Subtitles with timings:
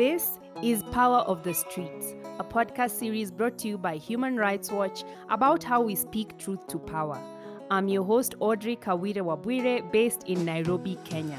[0.00, 4.72] This is Power of the Streets, a podcast series brought to you by Human Rights
[4.72, 7.20] Watch about how we speak truth to power.
[7.70, 11.38] I'm your host, Audrey Kawire Wabwire, based in Nairobi, Kenya.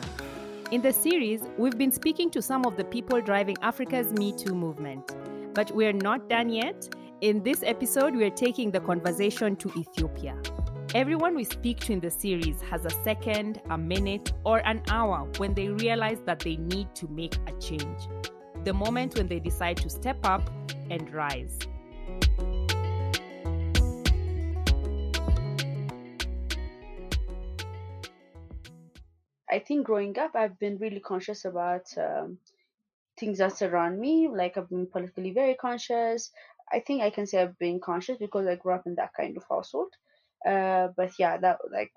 [0.69, 4.53] In the series, we've been speaking to some of the people driving Africa's Me Too
[4.53, 5.15] movement.
[5.55, 6.87] But we're not done yet.
[7.21, 10.37] In this episode, we're taking the conversation to Ethiopia.
[10.93, 15.27] Everyone we speak to in the series has a second, a minute, or an hour
[15.37, 18.07] when they realize that they need to make a change.
[18.63, 20.49] The moment when they decide to step up
[20.89, 21.57] and rise.
[29.49, 32.37] I think growing up, I've been really conscious about um,
[33.19, 34.29] things that surround me.
[34.31, 36.31] Like I've been politically very conscious.
[36.71, 39.35] I think I can say I've been conscious because I grew up in that kind
[39.35, 39.93] of household.
[40.45, 41.91] Uh, but yeah, that like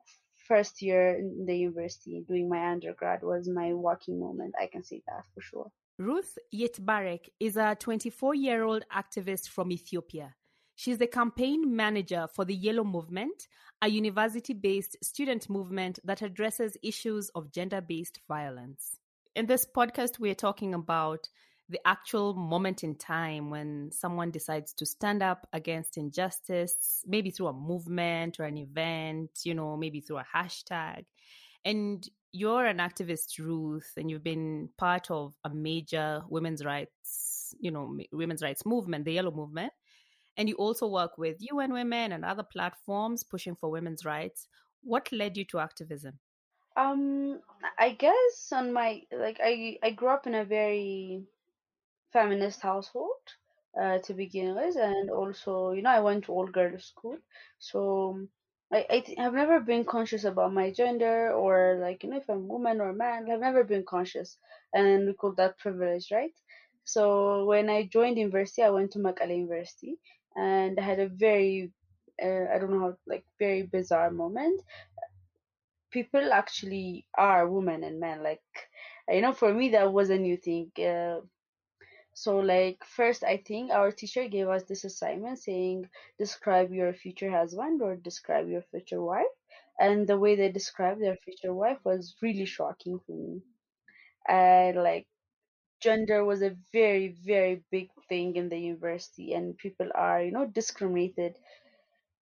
[0.48, 4.54] first year in the university doing my undergrad was my walking moment.
[4.60, 5.70] I can say that for sure.
[5.98, 10.34] Ruth Yetbarek is a 24 year old activist from Ethiopia.
[10.74, 13.46] She's the campaign manager for the Yellow Movement,
[13.80, 18.98] a university based student movement that addresses issues of gender based violence.
[19.36, 21.28] In this podcast, we're talking about
[21.68, 27.46] the actual moment in time when someone decides to stand up against injustice, maybe through
[27.46, 31.04] a movement or an event, you know, maybe through a hashtag.
[31.64, 37.70] And you're an activist, Ruth, and you've been part of a major women's rights, you
[37.70, 39.72] know, women's rights movement, the Yellow Movement.
[40.36, 44.48] And you also work with UN Women and other platforms pushing for women's rights.
[44.82, 46.18] What led you to activism?
[46.76, 47.40] Um,
[47.78, 51.22] I guess on my like I I grew up in a very
[52.12, 53.22] feminist household
[53.80, 57.16] uh, to begin with, and also you know I went to all girls school,
[57.60, 58.26] so
[58.74, 62.28] I I th- have never been conscious about my gender or like you know if
[62.30, 63.30] I'm woman or man.
[63.30, 64.38] I've never been conscious,
[64.74, 66.34] and we call that privilege, right?
[66.84, 69.96] So when I joined university, I went to Mekelle University,
[70.36, 71.72] and I had a very
[72.22, 74.62] uh, I don't know how like very bizarre moment.
[75.90, 78.22] People actually are women and men.
[78.22, 78.42] Like
[79.08, 80.70] you know, for me that was a new thing.
[80.78, 81.20] Uh,
[82.14, 85.88] so like first I think our teacher gave us this assignment saying
[86.18, 89.34] describe your future husband or describe your future wife.
[89.80, 93.42] And the way they described their future wife was really shocking for me.
[94.28, 95.06] And like
[95.80, 100.46] gender was a very, very big thing in the university and people are, you know,
[100.46, 101.36] discriminated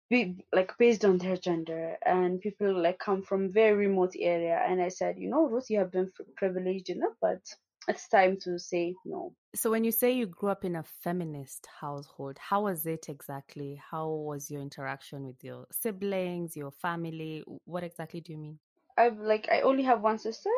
[0.10, 4.82] be, like based on their gender and people like come from very remote area and
[4.82, 7.42] I said, you know, Ruth, you have been privileged enough, but
[7.90, 9.34] it's time to say no.
[9.56, 13.82] So, when you say you grew up in a feminist household, how was it exactly?
[13.92, 17.44] How was your interaction with your siblings, your family?
[17.66, 18.60] What exactly do you mean?
[18.98, 20.52] I've like I only have one sister,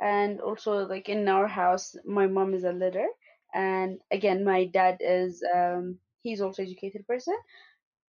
[0.00, 3.06] and also like in our house, my mom is a leader,
[3.54, 7.36] and again, my dad is um he's also educated person,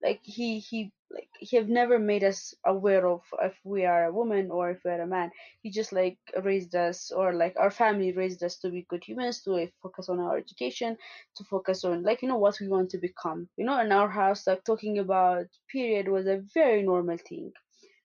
[0.03, 4.11] like he he like he have never made us aware of if we are a
[4.13, 5.31] woman or if we're a man.
[5.61, 9.41] He just like raised us or like our family raised us to be good humans
[9.43, 10.97] to like, focus on our education
[11.37, 13.79] to focus on like you know what we want to become you know?
[13.79, 17.51] In our house like talking about period was a very normal thing.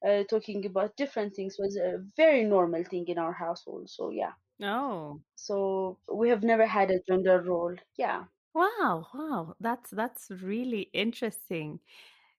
[0.07, 4.33] Uh, talking about different things was a very normal thing in our household so yeah.
[4.63, 5.21] Oh.
[5.37, 8.25] So we have never had a gender role yeah
[8.59, 9.55] Wow, wow.
[9.61, 11.81] That's that's really interesting.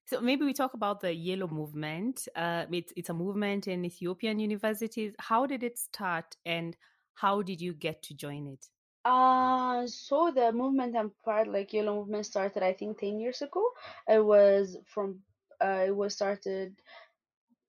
[0.06, 2.28] So maybe we talk about the Yellow Movement.
[2.36, 5.16] Uh, it's it's a movement in Ethiopian universities.
[5.20, 6.76] How did it start, and
[7.16, 8.70] how did you get to join it?
[9.06, 13.64] Uh, so the movement I'm part like Yellow Movement started I think ten years ago.
[14.08, 15.24] It was from
[15.62, 16.82] uh, it was started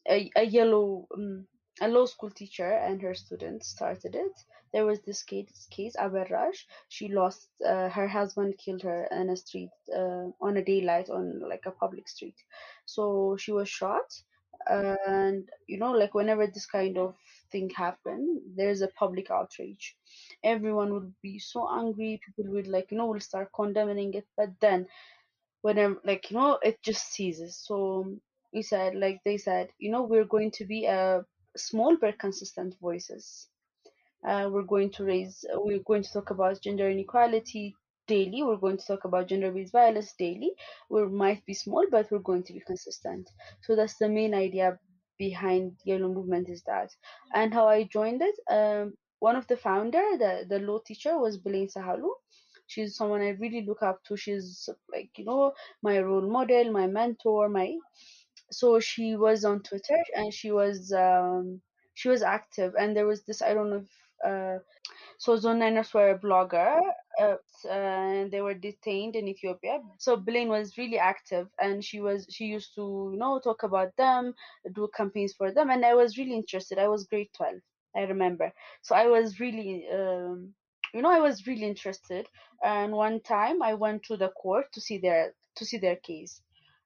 [0.09, 1.47] a, a yellow um,
[1.81, 4.33] a law school teacher and her students started it.
[4.73, 6.57] There was this case, case Aberraj.
[6.89, 11.41] She lost uh, her husband killed her in a street uh, on a daylight on
[11.41, 12.37] like a public street.
[12.87, 14.09] So she was shot,
[14.69, 17.15] and you know like whenever this kind of
[17.51, 19.97] thing happen, there's a public outrage.
[20.45, 22.21] Everyone would be so angry.
[22.25, 24.87] People would like you know will start condemning it, but then
[25.63, 27.57] whenever like you know it just ceases.
[27.67, 28.07] So
[28.53, 31.25] we said like they said you know we're going to be a
[31.57, 33.49] small but consistent voices.
[34.27, 37.75] Uh, we're going to raise, we're going to talk about gender inequality
[38.07, 38.43] daily.
[38.43, 40.51] We're going to talk about gender-based violence daily.
[40.91, 43.29] We might be small, but we're going to be consistent.
[43.63, 44.79] So that's the main idea
[45.19, 46.91] behind Yellow Movement is that.
[47.35, 51.39] And how I joined it, um, one of the founder, the the law teacher, was
[51.39, 52.11] Blen Sahilu.
[52.67, 54.17] She's someone I really look up to.
[54.17, 55.53] She's like you know
[55.83, 57.69] my role model, my mentor, my
[58.51, 61.61] so she was on Twitter and she was um,
[61.95, 63.91] she was active, and there was this I don't know if
[64.25, 64.59] uh,
[65.19, 66.81] so Zonainas were a blogger,
[67.21, 67.37] uh,
[67.71, 69.81] and they were detained in Ethiopia.
[69.99, 73.97] So Blen was really active, and she was she used to you know talk about
[73.97, 74.35] them,
[74.75, 76.79] do campaigns for them, and I was really interested.
[76.79, 77.61] I was grade twelve,
[77.97, 78.53] I remember.
[78.83, 80.55] So I was really um,
[80.95, 82.27] you know I was really interested.
[82.63, 86.41] And one time I went to the court to see their to see their case,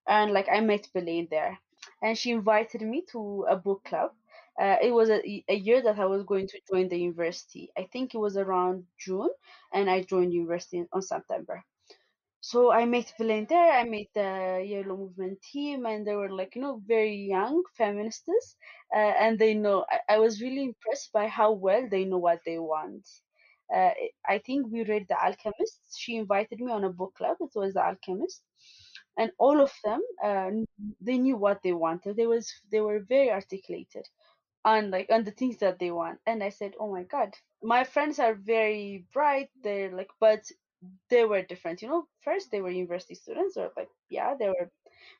[0.09, 1.59] and like I met Blen there,
[2.03, 4.13] and she invited me to a book club
[4.61, 7.71] uh, it was a, a year that I was going to join the university.
[7.77, 9.31] I think it was around June,
[9.73, 11.65] and I joined university in, on September.
[12.41, 13.73] So I met Blen there.
[13.73, 18.57] I met the Yellow Movement team, and they were like you know very young feminists,
[18.95, 19.85] uh, and they know.
[19.91, 23.09] I, I was really impressed by how well they know what they want.
[23.75, 23.91] Uh,
[24.29, 25.81] I think we read The Alchemist.
[25.97, 27.39] She invited me on a book club.
[27.41, 28.43] It was The Alchemist,
[29.17, 30.51] and all of them uh,
[31.01, 32.17] they knew what they wanted.
[32.17, 34.07] They was they were very articulated
[34.65, 36.19] on like on the things that they want.
[36.27, 39.51] And i said oh my god my friends are very bright.
[39.63, 40.45] They're like but
[41.11, 41.83] they were different.
[41.83, 44.71] You know first they were university students or like yeah they were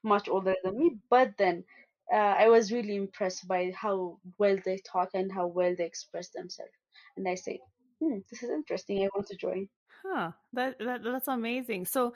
[0.03, 1.65] much older than me but then
[2.13, 6.29] uh, i was really impressed by how well they talk and how well they express
[6.31, 6.73] themselves.
[7.17, 7.59] And i said
[8.01, 9.05] hmm, this is interesting.
[9.05, 9.69] I want to join.
[10.05, 11.87] Huh that, that that's amazing.
[11.87, 12.15] So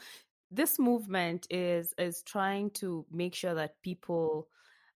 [0.50, 4.48] this movement is is trying to make sure that people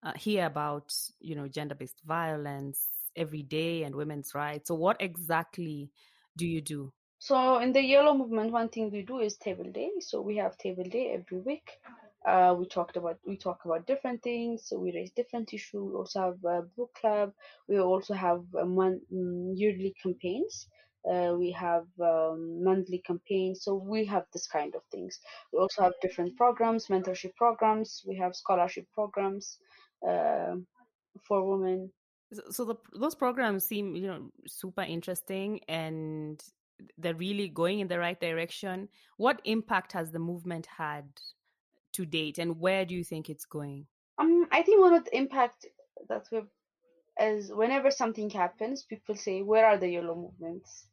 [0.03, 4.69] uh, hear about you know gender-based violence every day and women's rights.
[4.69, 5.91] So what exactly
[6.37, 6.93] do you do?
[7.19, 9.91] So in the yellow movement one thing we do is table day.
[10.01, 11.71] So we have table day every week.
[12.27, 14.69] Uh, we talked about we talk about different things.
[14.69, 17.33] So we raise different issues we also have a book club.
[17.69, 20.69] We also have one mm, yearly campaigns
[21.11, 25.19] uh, we have um, monthly campaigns so we have this kind of things
[25.53, 29.59] we also have different programs mentorship programs we have scholarship programs
[30.07, 30.55] uh,
[31.21, 31.91] for women.
[32.51, 36.43] So the, those programs seem, you know, super interesting and
[36.97, 38.89] they're really going in the right direction.
[39.19, 41.05] What impact has the movement had
[41.93, 43.87] to date, and where do you think it's going?
[44.19, 45.67] Um, I think one of the impact
[46.09, 46.41] that we
[47.21, 50.87] is whenever something happens, people say, "Where are the yellow movements?"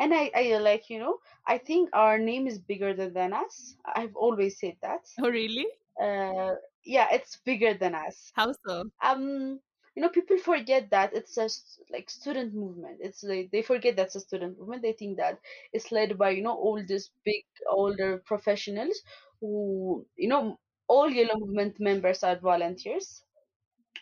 [0.00, 3.76] And I, I like, you know, I think our name is bigger than, than us.
[3.84, 5.06] I've always said that.
[5.20, 5.66] Oh, really?
[6.00, 6.54] Uh,
[6.84, 9.60] yeah it's bigger than us how so um
[9.94, 11.46] you know people forget that it's a
[11.92, 15.38] like student movement it's like they forget that's a student movement they think that
[15.74, 19.02] it's led by you know all these big older professionals
[19.42, 20.58] who you know
[20.88, 23.22] all yellow movement members are volunteers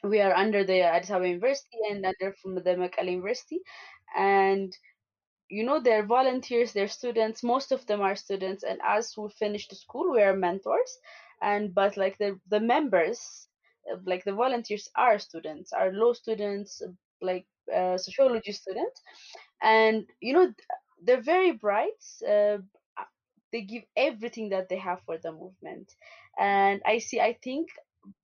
[0.03, 3.61] we are under the Addis Ababa University and under from the Mekelle University
[4.17, 4.73] and
[5.49, 9.69] you know they're volunteers they're students most of them are students and as we finish
[9.69, 10.99] the school we are mentors.
[11.43, 13.49] And but like the the members
[14.05, 16.83] like the volunteers are students are law students
[17.23, 19.01] like uh, sociology students.
[19.63, 20.53] And you know
[21.03, 22.59] they're very bright uh,
[23.53, 25.95] they give everything that they have for the movement.
[26.39, 27.69] And i see i think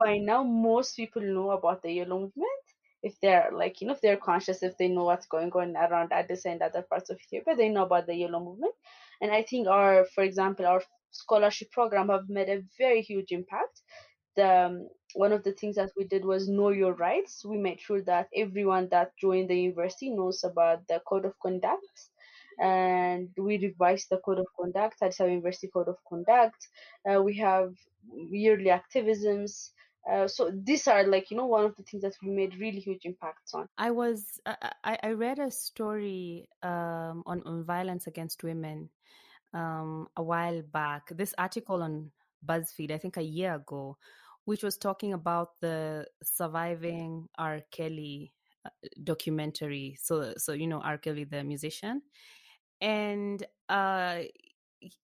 [0.00, 2.64] by now most people know about the yellow movement
[3.04, 6.12] if they're like you know if they're conscious if they know what's going on around
[6.12, 8.74] addis and other parts of ethiopia they know about the yellow movement
[9.22, 10.82] and i think our for example our
[11.14, 13.82] scholarship program have made a very huge impact.
[14.36, 17.44] The, um, one of the things that we did was know your rights.
[17.44, 22.10] We made sure that everyone that joined the university knows about the code of conduct,
[22.60, 24.96] and we revised the code of conduct.
[25.02, 26.68] Addis Ababa University Code of Conduct.
[27.08, 27.74] Uh, we have
[28.12, 29.70] yearly activisms.
[30.10, 32.80] Uh, so these are like you know one of the things that we made really
[32.80, 33.68] huge impacts on.
[33.78, 38.90] I was I, I read a story um, on on violence against women
[39.54, 42.10] um, a while back this article on
[42.46, 43.96] BuzzFeed, I think a year ago,
[44.44, 47.60] which was talking about the surviving R.
[47.70, 48.32] Kelly
[48.64, 48.70] uh,
[49.02, 49.96] documentary.
[50.00, 50.98] So, so you know R.
[50.98, 52.02] Kelly, the musician,
[52.80, 54.20] and uh,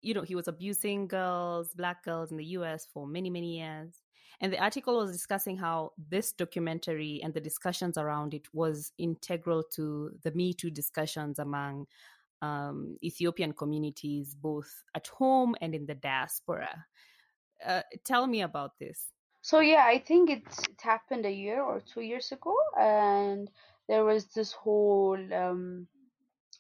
[0.03, 2.87] you know he was abusing girls, black girls in the U.S.
[2.93, 3.95] for many, many years.
[4.41, 9.63] And the article was discussing how this documentary and the discussions around it was integral
[9.75, 11.87] to the Me Too discussions among
[12.41, 16.87] um, Ethiopian communities, both at home and in the diaspora.
[17.65, 19.13] Uh, tell me about this.
[19.43, 20.43] So yeah, I think it
[20.81, 23.51] happened a year or two years ago, and
[23.89, 25.87] there was this whole um,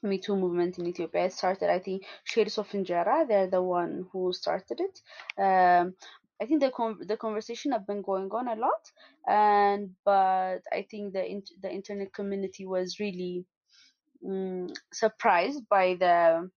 [0.02, 1.26] Me Too movement in Ethiopia.
[1.26, 3.26] It started, I think, Shades of Injera.
[3.26, 5.00] They're the one who started it.
[5.38, 5.94] Um,
[6.40, 8.90] I think the con- the conversation have been going on a lot,
[9.26, 13.44] and but I think the in- the internet community was really
[14.26, 16.50] um, surprised by the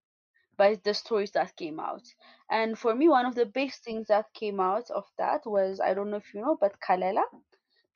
[0.58, 2.04] by the stories that came out.
[2.50, 5.94] And for me, one of the best things that came out of that was I
[5.94, 7.24] don't know if you know, but Kalela,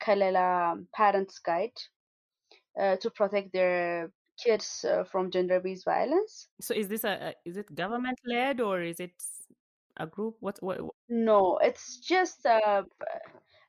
[0.00, 1.78] Kalela um, Parents Guide.
[2.80, 4.10] uh, to protect their
[4.42, 6.48] kids uh, from gender-based violence.
[6.60, 9.12] So is this a, a is it government led or is it
[9.98, 10.36] a group?
[10.40, 10.94] What, what, what?
[11.08, 12.84] No, it's just a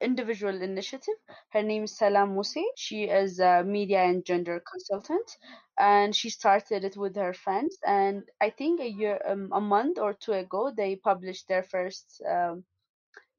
[0.02, 1.16] individual initiative.
[1.50, 2.64] Her name is Salam Musi.
[2.76, 5.38] She is a media and gender consultant,
[5.78, 7.78] and she started it with her friends.
[7.86, 12.22] And I think a year, um, a month or two ago, they published their first
[12.30, 12.64] um,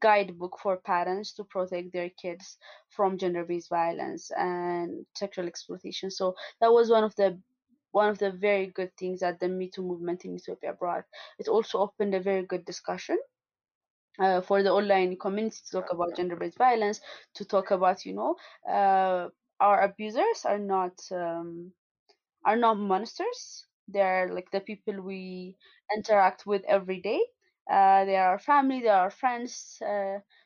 [0.00, 6.10] guidebook for parents to protect their kids from gender-based violence and sexual exploitation.
[6.10, 7.38] So that was one of the
[7.92, 11.04] one of the very good things that the Me Too movement in Ethiopia brought.
[11.38, 13.18] It also opened a very good discussion
[14.18, 17.00] uh, for the online community to talk about gender-based violence,
[17.34, 18.36] to talk about you know
[18.68, 19.28] uh,
[19.60, 21.72] our abusers are not um,
[22.44, 23.66] are not monsters.
[23.88, 25.56] They're like the people we
[25.96, 27.20] interact with every day.
[27.70, 29.78] Uh, they are our family, they are our friends.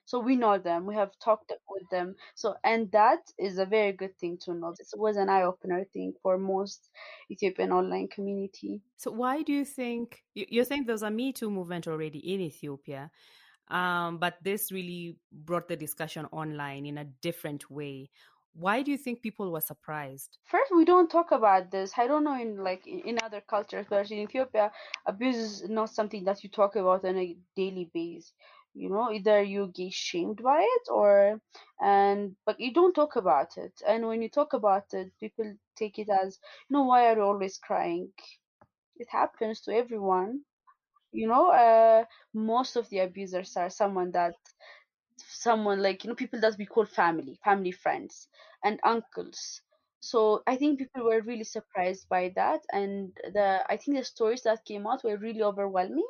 [0.06, 0.86] So we know them.
[0.86, 2.16] We have talked with them.
[2.34, 4.74] So and that is a very good thing to know.
[4.78, 6.90] It was an eye opener, thing for most
[7.30, 8.82] Ethiopian online community.
[8.96, 13.10] So why do you think you think there's a Me Too movement already in Ethiopia?
[13.68, 18.10] Um, but this really brought the discussion online in a different way.
[18.52, 20.38] Why do you think people were surprised?
[20.44, 21.92] First, we don't talk about this.
[21.96, 24.70] I don't know in like in other cultures, but in Ethiopia,
[25.06, 28.32] abuse is not something that you talk about on a daily basis.
[28.74, 31.40] You know, either you get shamed by it or
[31.80, 33.72] and but you don't talk about it.
[33.86, 36.38] And when you talk about it, people take it as,
[36.68, 38.12] you know, why are you always crying?
[38.96, 40.44] It happens to everyone
[41.12, 42.04] you know uh,
[42.34, 44.34] most of the abusers are someone that
[45.28, 48.28] someone like you know people that we call family family friends
[48.64, 49.60] and uncles
[50.00, 54.42] so i think people were really surprised by that and the i think the stories
[54.42, 56.06] that came out were really overwhelming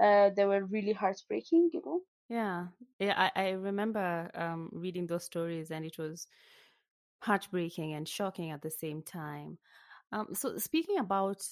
[0.00, 2.00] uh, they were really heartbreaking you know?
[2.28, 2.68] Yeah.
[2.98, 6.26] Yeah i, I remember um, reading those stories and it was
[7.22, 9.58] heartbreaking and shocking at the same time.
[10.12, 11.42] Um, so speaking about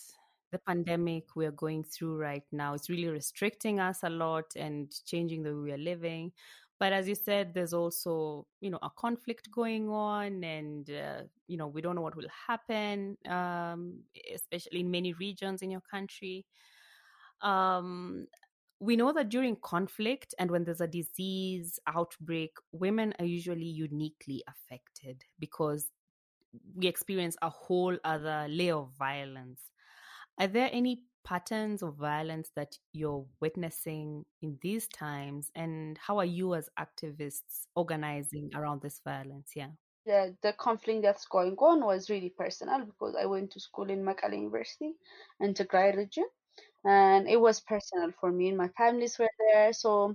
[0.53, 5.43] the pandemic we're going through right now it's really restricting us a lot and changing
[5.43, 6.33] the way we are living.
[6.81, 11.57] But as you said there's also you know a conflict going on and uh, you
[11.57, 16.47] know we don't know what will happen um, especially in many regions in your country
[17.43, 18.27] um,
[18.81, 24.43] we know that during conflict and when there's a disease outbreak women are usually uniquely
[24.49, 25.91] affected because
[26.77, 29.63] we experience a whole other layer of violence
[30.39, 35.51] are there any patterns of violence that you're witnessing in these times?
[35.55, 39.53] And how are you as activists organizing around this violence?
[39.55, 39.69] Yeah.
[40.07, 44.03] The, the conflict that's going on was really personal because I went to school in
[44.03, 44.95] Mekelle University
[45.41, 46.25] in Tigray region
[46.85, 50.15] and it was personal for me and my families were there so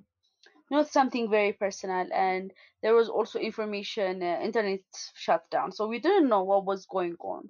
[0.72, 2.52] not something very personal and
[2.82, 4.82] there was also information uh, internet
[5.16, 7.50] shut down so we didn't know what was going on.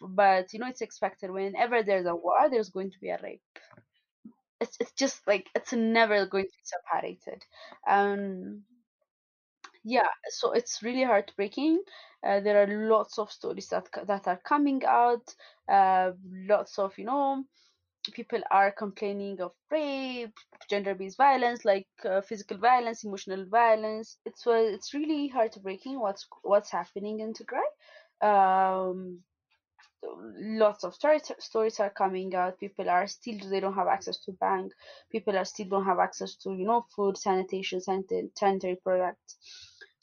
[0.00, 3.42] But you know it's expected whenever there's a war there's going to be a rape.
[4.60, 7.44] It's, it's just like it's never going to be separated.
[7.86, 8.64] Um
[9.84, 11.80] yeah so it's really heartbreaking.
[12.26, 15.34] Uh, there are lots of stories that that are coming out
[15.68, 16.12] uh,
[16.48, 17.44] lots of you know
[18.12, 20.32] people are complaining of rape
[20.70, 24.18] gender-based violence like uh, physical violence emotional violence.
[24.24, 27.68] It's it's really heartbreaking what's what's happening in Tigray.
[28.22, 29.20] Um
[30.62, 32.58] lots of stories stories are coming out.
[32.60, 34.72] People are still they don't have access to bank.
[35.10, 39.36] People are still don't have access to you know food sanitation sanitary products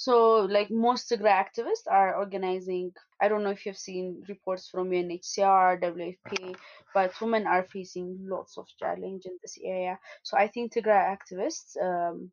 [0.06, 0.14] so
[0.58, 2.92] like most Tigray activists are organizing
[3.22, 6.56] i don't know if you've seen reports from unhcr wfp
[6.96, 10.00] but women are facing lots of challenge in this area.
[10.24, 12.32] So i think Tigray activists um,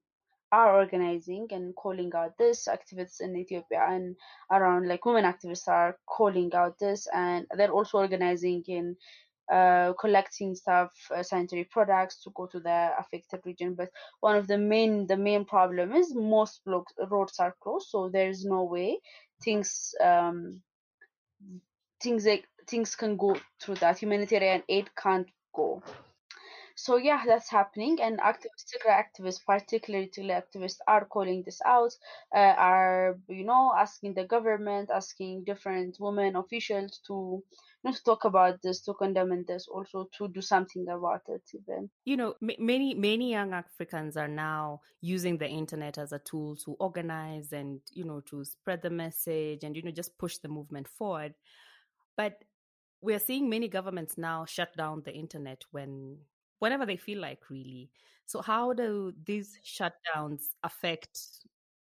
[0.50, 2.68] are organizing and calling out this.
[2.68, 4.16] Activists in Ethiopia and
[4.50, 8.96] around like women activists are calling out this and they're also organizing in
[9.52, 13.74] uh, collecting stuff uh, sanitary products to go to the affected region.
[13.74, 13.90] But
[14.20, 18.44] one of the main the main problem is most blocks, roads are closed so there's
[18.44, 19.00] no way
[19.42, 20.60] things um,
[22.02, 23.98] things like things can go through that.
[23.98, 25.82] Humanitarian aid can't go.
[26.76, 27.98] So yeah that's happening.
[28.00, 31.92] And activists activists particularly activists are calling this out
[32.34, 37.42] uh, are you know asking the government asking different women officials to
[37.84, 41.90] not to talk about this to condemn this also to do something about it even
[42.04, 46.56] you know m- many many young africans are now using the internet as a tool
[46.56, 50.48] to organize and you know to spread the message and you know just push the
[50.48, 51.34] movement forward
[52.16, 52.44] but
[53.02, 56.18] we're seeing many governments now shut down the internet when
[56.60, 57.90] whenever they feel like, really.
[58.26, 61.20] So, how do these shutdowns affect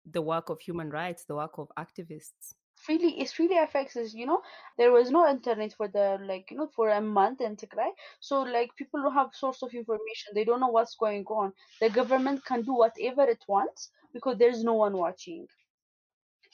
[0.07, 2.55] the work of human rights, the work of activists?
[2.89, 4.43] Really it really affects us you know?
[4.79, 7.91] There was no internet for the like you know for a month in Tigray.
[8.21, 10.33] So like people don't have source of information.
[10.35, 11.53] They don't know what's going on.
[11.81, 15.47] The government can do whatever it wants because there's no one watching.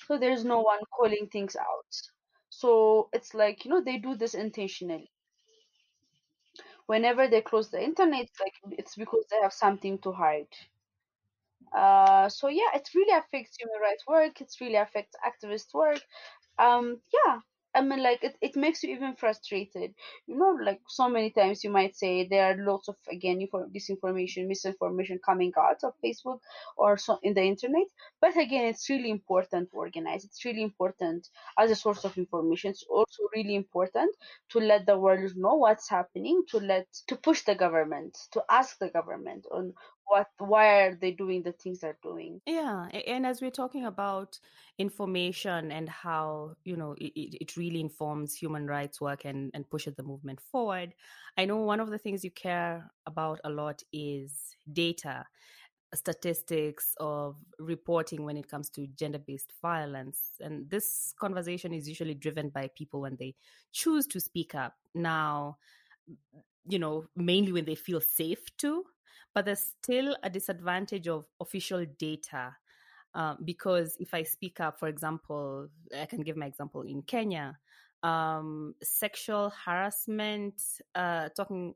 [0.07, 1.95] So there's no one calling things out.
[2.49, 5.13] So it's like you know they do this intentionally.
[6.87, 10.49] Whenever they close the internet like it's because they have something to hide
[11.77, 14.41] uh, so yeah, it really affects human rights work.
[14.41, 16.01] It really affects activist work.
[16.59, 17.41] Um, yeah,
[17.75, 19.95] I mean, like it, it makes you even frustrated.
[20.27, 23.67] You know, like so many times you might say there are lots of again for
[23.69, 26.41] disinformation, misinformation coming out of Facebook
[26.77, 27.87] or so in the internet.
[28.21, 30.25] But again, it's really important to organize.
[30.25, 32.71] It's really important as a source of information.
[32.71, 34.15] It's also really important
[34.51, 36.43] to let the world know what's happening.
[36.49, 39.75] To let to push the government to ask the government on
[40.09, 42.41] what why are they doing the things they're doing?
[42.47, 44.39] Yeah and as we're talking about
[44.79, 49.95] information and how you know it, it really informs human rights work and, and pushes
[49.97, 50.95] the movement forward
[51.37, 55.25] i know one of the things you care about a lot is data
[55.95, 62.51] statistics of reporting when it comes to gender-based violence and this conversation is usually driven
[62.51, 63.35] by people when they
[63.73, 64.75] choose to speak up.
[64.95, 65.57] Now
[66.69, 68.85] you know mainly when they feel safe to
[69.35, 72.57] but there's still a disadvantage of official data
[73.15, 75.69] uh, because if I speak up, for example,
[75.99, 77.59] I can give my example in Kenya,
[78.03, 80.61] um, sexual harassment,
[80.95, 81.75] uh, talking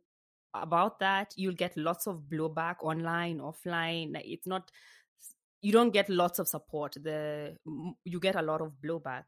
[0.54, 4.20] about that, you'll get lots of blowback online, offline.
[4.24, 4.70] It's not,
[5.62, 6.96] you don't get lots of support.
[7.02, 7.56] The
[8.04, 9.24] you get a lot of blowback.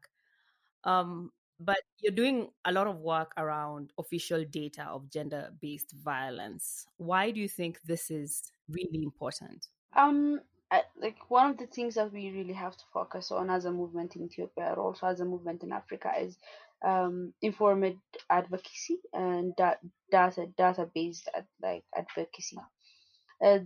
[0.83, 6.85] Um, but you're doing a lot of work around official data of gender based violence.
[6.97, 9.67] Why do you think this is really important?
[9.95, 13.65] Um, I, like one of the things that we really have to focus on as
[13.65, 16.37] a movement in Ethiopia, or also as a movement in Africa, is
[16.83, 17.97] um, informed
[18.29, 19.75] advocacy and da-
[20.11, 21.29] data data based
[21.61, 22.57] like advocacy.
[23.43, 23.59] Uh,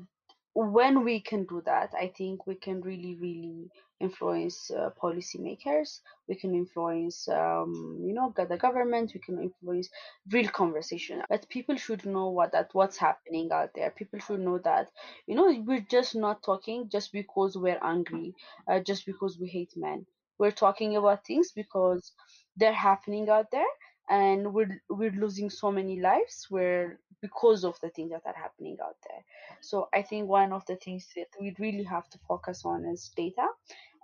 [0.67, 3.69] when we can do that, I think we can really, really
[3.99, 5.99] influence uh, policymakers.
[6.27, 9.11] We can influence, um, you know, the government.
[9.13, 9.89] We can influence
[10.31, 11.21] real conversation.
[11.29, 13.91] But people should know what that what's happening out there.
[13.91, 14.89] People should know that,
[15.27, 18.33] you know, we're just not talking just because we're angry,
[18.67, 20.05] uh, just because we hate men.
[20.37, 22.13] We're talking about things because
[22.55, 23.71] they're happening out there
[24.09, 28.77] and we're we're losing so many lives where because of the things that are happening
[28.83, 29.23] out there
[29.61, 33.11] so i think one of the things that we really have to focus on is
[33.15, 33.47] data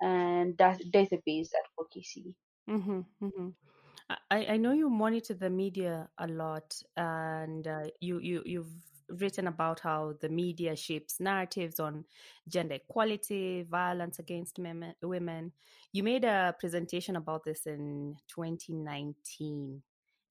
[0.02, 2.36] and that database advocacy
[2.70, 3.50] mm-hmm, mm-hmm.
[4.30, 8.72] I, I know you monitor the media a lot and uh, you, you you've
[9.10, 12.06] written about how the media shapes narratives on
[12.48, 14.60] gender equality, violence against
[15.02, 15.52] women.
[15.92, 19.82] You made a presentation about this in 2019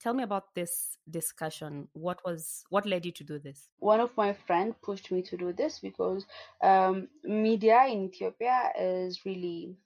[0.00, 1.88] tell me about this discussion.
[1.92, 3.68] What was what led you to do this?
[3.78, 6.26] One of my friend pushed me to do this because
[6.62, 9.76] um, media in ethiopia is really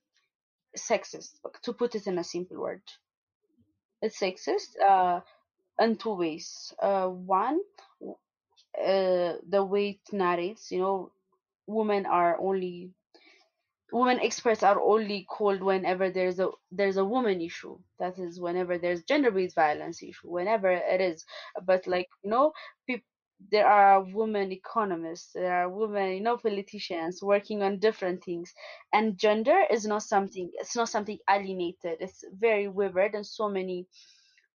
[0.77, 1.31] sexist
[1.62, 2.83] to put it in a simple word.
[4.03, 5.21] It's sexist uh,
[5.81, 6.73] in two ways.
[6.81, 7.61] Uh, one
[8.03, 11.11] uh, the way it narrates you know
[11.66, 12.92] women are only
[13.92, 17.79] women experts are only called whenever there's a there's a woman issue.
[17.98, 21.24] That is whenever there's gender based violence issue whenever it is.
[21.64, 22.53] But like you know
[23.53, 28.53] there are women economists there are women you know politicians working on different things.
[28.92, 31.98] And gender is not something it's not something alienated.
[32.01, 33.87] It's very vivid and so many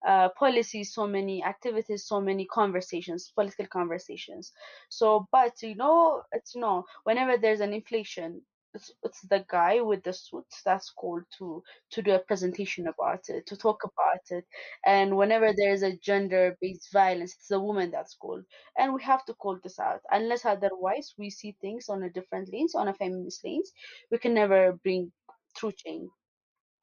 [0.07, 4.51] uh, policies, so many activities, so many conversations, political conversations.
[4.89, 8.41] So, but you know, it's know, whenever there's an inflation,
[8.73, 13.21] it's, it's the guy with the suit that's called to to do a presentation about
[13.29, 14.45] it to talk about it.
[14.85, 18.43] And whenever there is a gender based violence it's the woman that's called.
[18.77, 20.01] And we have to call this out.
[20.11, 23.71] Unless otherwise we see things on a different lens on a feminist lens
[24.11, 25.11] we can never bring
[25.55, 26.09] true change.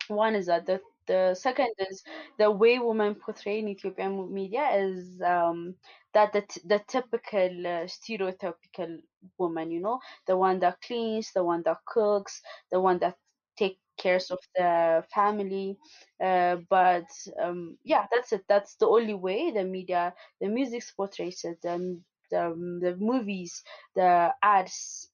[0.08, 2.02] One is that the the second is
[2.38, 5.74] the way women portray in Ethiopian media is um,
[6.14, 8.98] that the, t- the typical uh, stereotypical
[9.38, 12.40] woman, you know, the one that cleans, the one that cooks,
[12.72, 13.16] the one that
[13.56, 15.76] take cares of the family.
[16.22, 17.06] Uh, but
[17.42, 18.44] um, yeah, that's it.
[18.48, 23.62] That's the only way the media, the music portrays it, the, the, the movies,
[23.94, 25.10] the ads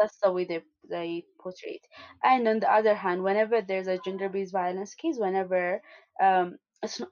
[0.00, 1.86] that's the way they they portray it.
[2.22, 5.80] And on the other hand, whenever there's a gender-based violence case, whenever
[6.20, 6.58] um,
[7.00, 7.08] not,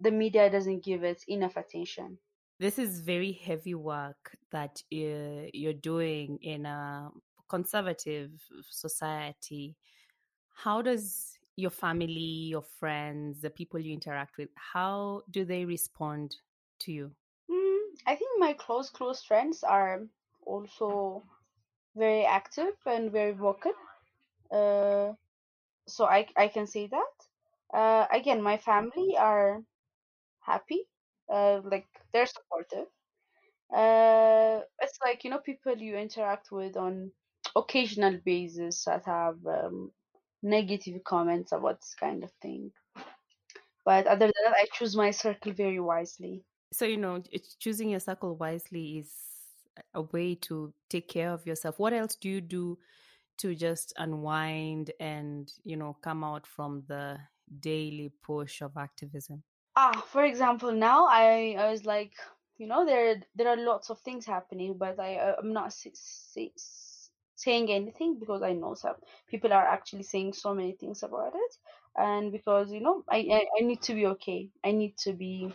[0.00, 2.18] the media doesn't give it enough attention.
[2.58, 7.10] This is very heavy work that you're, you're doing in a
[7.48, 8.30] conservative
[8.70, 9.76] society.
[10.54, 16.36] How does your family, your friends, the people you interact with, how do they respond
[16.80, 17.10] to you?
[17.50, 20.02] Mm, I think my close, close friends are
[20.46, 21.22] also
[21.96, 23.72] very active and very vocal.
[24.50, 25.12] Uh,
[25.86, 27.76] so I, I can say that.
[27.76, 29.62] Uh, again, my family are
[30.40, 30.86] happy,
[31.32, 32.86] uh, like they're supportive.
[33.74, 37.10] Uh, it's like, you know, people you interact with on
[37.56, 39.90] occasional basis that have um,
[40.42, 42.70] negative comments about this kind of thing.
[43.84, 46.44] But other than that, I choose my circle very wisely.
[46.72, 47.22] So, you know,
[47.58, 49.12] choosing your circle wisely is
[49.92, 51.78] a way to take care of yourself.
[51.78, 52.78] What else do you do
[53.38, 57.18] to just unwind and, you know, come out from the
[57.60, 59.42] daily push of activism?
[59.76, 62.12] Ah, for example, now I, I was like,
[62.58, 65.72] you know, there there are lots of things happening, but I I'm not
[67.36, 68.96] saying anything because I know some
[69.28, 71.56] people are actually saying so many things about it,
[71.96, 74.50] and because you know I I, I need to be okay.
[74.64, 75.52] I need to be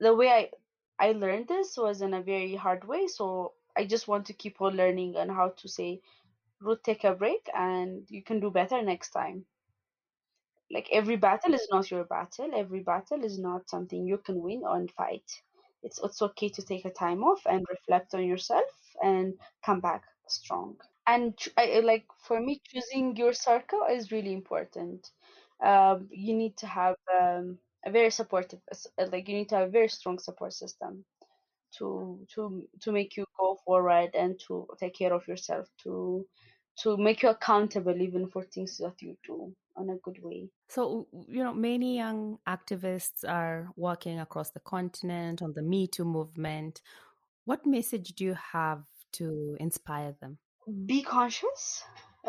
[0.00, 0.50] the way I
[0.98, 4.60] I learned this was in a very hard way, so I just want to keep
[4.62, 6.00] on learning on how to say,
[6.60, 9.46] Ruth, take a break, and you can do better next time.
[10.70, 12.50] Like every battle is not your battle.
[12.54, 15.30] Every battle is not something you can win or fight.
[15.82, 18.70] It's it's okay to take a time off and reflect on yourself
[19.02, 20.76] and come back strong.
[21.06, 25.10] And I, like for me, choosing your circle is really important.
[25.62, 28.60] Um, you need to have um, a very supportive,
[29.12, 31.04] like you need to have a very strong support system
[31.78, 36.26] to to to make you go forward and to take care of yourself to
[36.78, 40.40] to make you accountable even for things that you do on a good way
[40.76, 40.82] So,
[41.36, 42.20] you know, many young
[42.56, 46.74] activists are working across the continent on the Me Too movement.
[47.48, 48.84] What message do you have
[49.18, 49.26] to
[49.66, 50.38] inspire them?
[50.92, 51.64] be conscious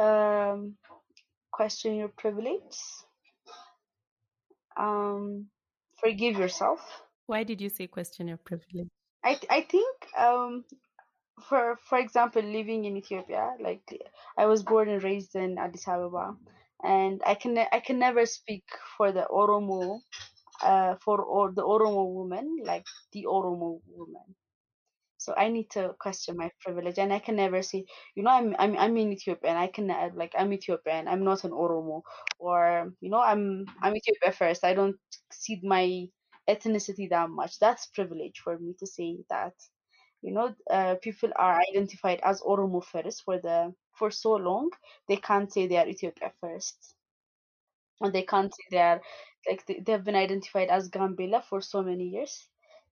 [0.05, 0.59] um
[1.59, 2.77] question your privilege
[4.77, 5.47] um
[5.99, 6.79] forgive yourself
[7.27, 8.89] Why did you say question your privilege?
[9.23, 10.63] i i think um
[11.47, 13.83] for for example living in ethiopia like
[14.37, 16.25] i was born and raised in addis ababa
[16.83, 18.63] and i can i can never speak
[18.97, 19.99] for the oromo
[20.63, 24.35] uh for or the oromo woman like the oromo woman.
[25.17, 28.55] So i need to question my privilege and i can never say you know i'm
[28.59, 32.01] i'm, I'm in ethiopia and i can uh, like i'm ethiopian i'm not an oromo
[32.39, 34.63] or you know i'm i'm ethiopia first.
[34.65, 34.97] I don't
[35.31, 36.07] see my
[36.49, 37.59] ethnicity that much.
[37.59, 39.53] That's privilege for me to say that
[40.21, 44.69] you know uh, people are identified as oromo first for the for so long.
[45.07, 46.95] They can't say they are ethiopia first.
[48.01, 49.01] And they can't say they are
[49.47, 52.47] like they, they've been identified as gambela for so many years.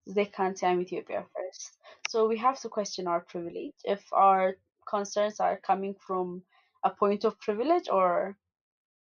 [0.08, 1.78] They can't say i'm ethiopia first.
[2.10, 3.74] So we have to question our privilege.
[3.84, 4.56] If our
[4.88, 6.44] concerns are coming from
[6.84, 8.38] a point of privilege or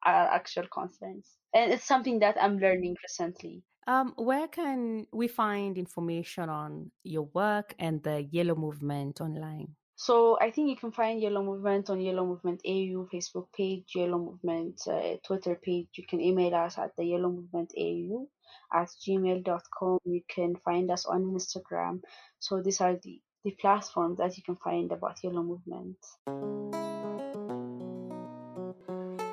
[0.04, 1.28] our actual concerns.
[1.54, 7.30] And it's something that i'm learning recently Um, where can we find information on your
[7.34, 9.76] work and the Yellow Movement online?
[9.98, 14.18] So I think you can find Yellow Movement on Yellow Movement AU Facebook page, Yellow
[14.18, 15.88] Movement uh, Twitter page.
[15.96, 18.28] You can email us at the Yellow Movement AU
[18.74, 20.00] at gmail.com.
[20.04, 22.02] You can find us on Instagram.
[22.40, 25.98] So these are the, the platforms that you can find about Yellow Movement.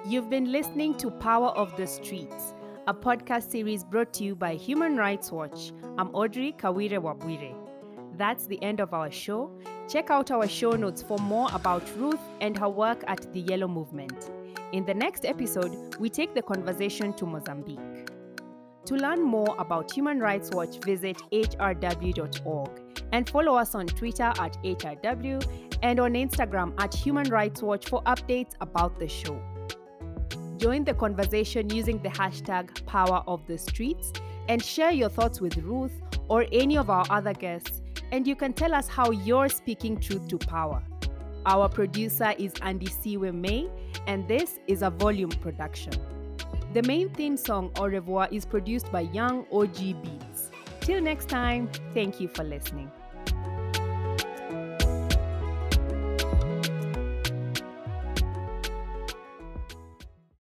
[0.07, 2.55] You've been listening to Power of the Streets,
[2.89, 5.73] a podcast series brought to you by Human Rights Watch.
[5.99, 7.55] I'm Audrey Kawire Wabwire.
[8.17, 9.57] That's the end of our show.
[9.89, 13.69] Check out our show notes for more about Ruth and her work at the Yellow
[13.69, 14.31] Movement.
[14.73, 17.79] In the next episode, we take the conversation to Mozambique.
[18.87, 22.71] To learn more about Human Rights Watch, visit hrw.org
[23.13, 28.03] and follow us on Twitter at HRW and on Instagram at Human Rights Watch for
[28.05, 29.41] updates about the show.
[30.63, 34.13] Join the conversation using the hashtag Power of the Streets
[34.49, 35.91] and share your thoughts with Ruth
[36.29, 40.29] or any of our other guests, and you can tell us how you're speaking truth
[40.29, 40.81] to power.
[41.47, 43.69] Our producer is Andy Siwe May,
[44.07, 45.95] and this is a volume production.
[46.75, 50.53] The main theme song, Au revoir, is produced by Young OG Beats.
[50.81, 52.89] Till next time, thank you for listening.